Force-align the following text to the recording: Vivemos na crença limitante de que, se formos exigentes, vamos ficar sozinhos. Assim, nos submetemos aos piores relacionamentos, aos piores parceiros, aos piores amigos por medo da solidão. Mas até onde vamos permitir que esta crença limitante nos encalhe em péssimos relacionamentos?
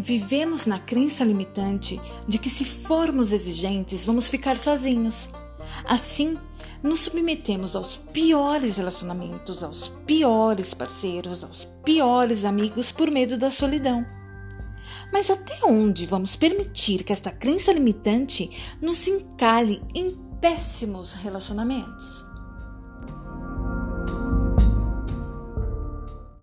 Vivemos 0.00 0.64
na 0.64 0.78
crença 0.78 1.22
limitante 1.22 2.00
de 2.26 2.38
que, 2.38 2.48
se 2.48 2.64
formos 2.64 3.34
exigentes, 3.34 4.06
vamos 4.06 4.28
ficar 4.28 4.56
sozinhos. 4.56 5.28
Assim, 5.84 6.38
nos 6.82 7.00
submetemos 7.00 7.76
aos 7.76 7.96
piores 7.96 8.78
relacionamentos, 8.78 9.62
aos 9.62 9.88
piores 10.06 10.72
parceiros, 10.72 11.44
aos 11.44 11.64
piores 11.84 12.46
amigos 12.46 12.90
por 12.90 13.10
medo 13.10 13.36
da 13.36 13.50
solidão. 13.50 14.06
Mas 15.12 15.30
até 15.30 15.58
onde 15.66 16.06
vamos 16.06 16.34
permitir 16.34 17.04
que 17.04 17.12
esta 17.12 17.30
crença 17.30 17.70
limitante 17.70 18.50
nos 18.80 19.06
encalhe 19.06 19.82
em 19.94 20.18
péssimos 20.40 21.12
relacionamentos? 21.12 22.29